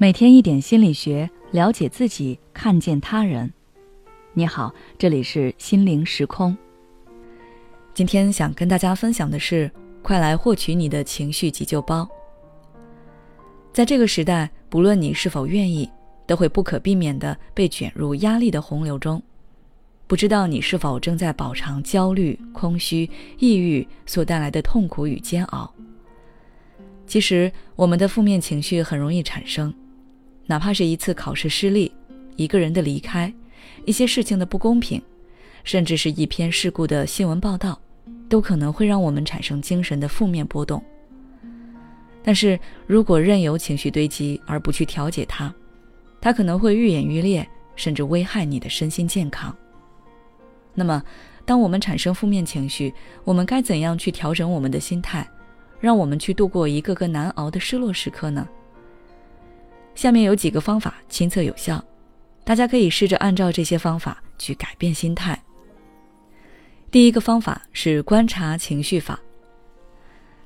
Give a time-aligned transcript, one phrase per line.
[0.00, 3.52] 每天一点心理学，了解自己，看见他人。
[4.32, 6.56] 你好，这里是心灵时空。
[7.94, 9.68] 今天想跟大家分享的是，
[10.00, 12.08] 快来获取你的情绪急救包。
[13.72, 15.90] 在这个时代，不论你是否愿意，
[16.28, 19.20] 都会不可避免的被卷入压力的洪流中。
[20.06, 23.10] 不知道你是否正在饱尝焦虑、空虚、
[23.40, 25.74] 抑郁所带来的痛苦与煎熬？
[27.04, 29.74] 其实，我们的负面情绪很容易产生。
[30.48, 31.92] 哪怕是一次考试失利，
[32.36, 33.30] 一个人的离开，
[33.84, 35.00] 一些事情的不公平，
[35.62, 37.78] 甚至是一篇事故的新闻报道，
[38.30, 40.82] 都可能会让我们产生精神的负面波动。
[42.22, 45.54] 但是如果任由情绪堆积而不去调节它，
[46.18, 49.54] 它可能会愈演愈烈，甚至危害你的身心健康。
[50.74, 51.02] 那么，
[51.44, 55.28] 当我们产生负面情绪，我们该怎样去调整我们的心态，
[55.78, 58.48] 让我们去度过一个个难熬的失落时刻呢？
[59.98, 61.84] 下面有几个方法亲测有效，
[62.44, 65.36] 大家可以试着按照这些方法去改变心态。
[66.88, 69.18] 第一个方法是观察情绪法。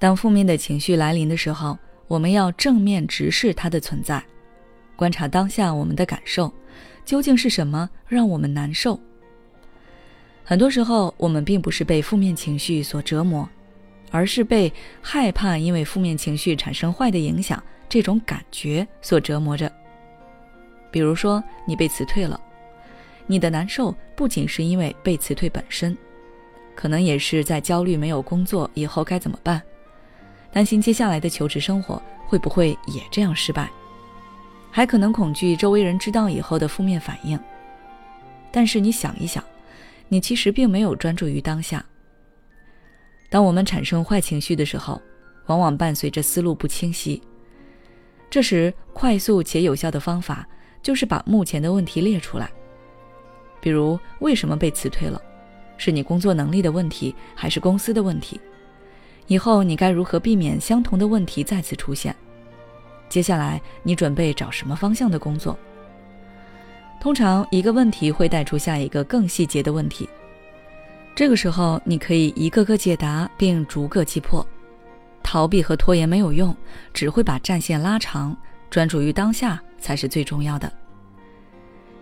[0.00, 4.20] 当负面的情绪来临的时候，我们要正面直视它的存在，
[4.96, 6.52] 观察当下我们的感受，
[7.04, 8.98] 究竟是什么让我们难受？
[10.42, 13.48] 很多时候，我们并不是被负面情绪所折磨，
[14.10, 17.62] 而是被害怕因为负面情绪产生坏的影响。
[17.88, 19.70] 这种感觉所折磨着。
[20.90, 22.40] 比如说，你被辞退了，
[23.26, 25.96] 你的难受不仅是因为被辞退本身，
[26.74, 29.60] 可能也是在焦虑没有工作以后该怎么办，
[30.52, 33.68] 担心接下来的求职生活会不会也这样失败，
[34.70, 37.38] 还可能恐惧周围人知道以后的负面反应。
[38.50, 39.44] 但是你想一想，
[40.08, 41.84] 你其实并没有专注于当下。
[43.28, 45.02] 当我们产生坏情绪的时候，
[45.46, 47.20] 往往伴随着思路不清晰。
[48.28, 50.46] 这时，快速且有效的方法
[50.82, 52.50] 就是把目前的问题列出来，
[53.60, 55.20] 比如为什么被辞退了，
[55.76, 58.40] 是你工作能力的问题，还是公司的问题？
[59.26, 62.14] 以后你该如何避免相同的问题再次出现？
[63.08, 65.56] 接下来你准备找什么方向的工作？
[67.00, 70.08] 通常一个问题会带出下一个更细节的问题，
[71.14, 74.44] 这个时候你可以一个个解答，并逐个击破。
[75.36, 76.56] 逃避和拖延没有用，
[76.94, 78.34] 只会把战线拉长。
[78.70, 80.72] 专注于当下才是最重要的。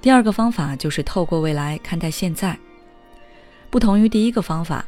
[0.00, 2.58] 第二个方法就是透过未来看待现在。
[3.68, 4.82] 不同于第一个方法，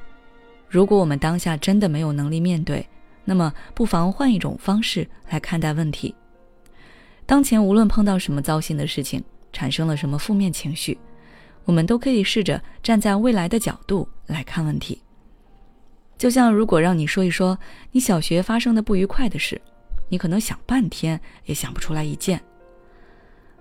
[0.71, 2.89] 如果我们当下真的没有能力面对，
[3.27, 6.15] 那么不妨换一种方式来看待问题。
[7.27, 9.23] 当前无论碰到什么糟心的事情，
[9.53, 10.99] 产生了什么负面情绪，
[11.67, 15.03] 我们都可以试着站在未来的角度来看问题。
[16.21, 17.59] 就像如果让你说一说
[17.93, 19.59] 你小学发生的不愉快的事，
[20.11, 22.39] 你可能想半天也想不出来一件。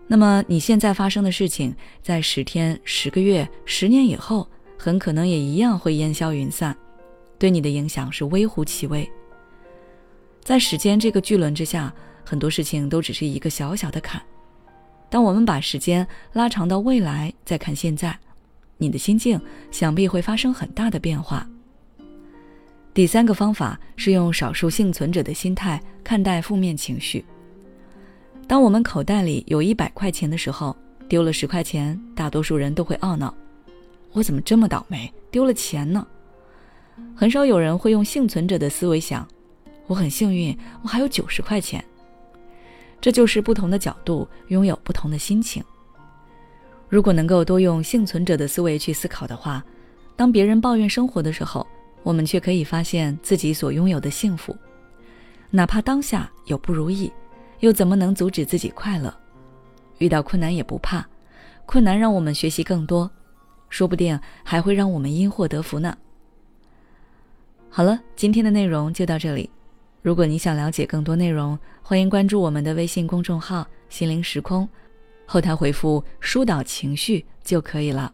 [0.07, 4.45] 那么你现在发生的事情，在十天、十个月、十年以后，
[4.77, 6.75] 很可能也一样会烟消云散，
[7.37, 9.09] 对你的影响是微乎其微。
[10.43, 11.93] 在时间这个巨轮之下，
[12.25, 14.21] 很多事情都只是一个小小的坎。
[15.09, 18.19] 当我们把时间拉长到未来再看现在，
[18.77, 19.39] 你的心境
[19.71, 21.49] 想必会发生很大的变化。
[22.99, 27.23] 第三个方法是用少数幸存者的心态看待负面情绪。
[28.45, 30.75] 当我们口袋里有一百块钱的时候，
[31.07, 33.33] 丢了十块钱，大多数人都会懊恼
[34.11, 36.05] ：“我怎么这么倒霉，丢了钱呢？”
[37.15, 39.25] 很少有人会用幸存者的思维想
[39.87, 41.81] ：“我很幸运，我还有九十块钱。”
[42.99, 45.63] 这就是不同的角度拥有不同的心情。
[46.89, 49.63] 如果能够多用幸存者的思维去思考的话，
[50.17, 51.65] 当别人抱怨生活的时候，
[52.03, 54.55] 我们却可以发现自己所拥有的幸福，
[55.49, 57.11] 哪怕当下有不如意，
[57.59, 59.13] 又怎么能阻止自己快乐？
[59.97, 61.05] 遇到困难也不怕，
[61.65, 63.09] 困难让我们学习更多，
[63.69, 65.97] 说不定还会让我们因祸得福呢。
[67.69, 69.49] 好了，今天的内容就到这里。
[70.01, 74.67] 如果你想了解更多内容，欢迎关注我们的微信公众号“心灵时空”，
[75.27, 78.13] 后台回复“疏导情绪”就可以了。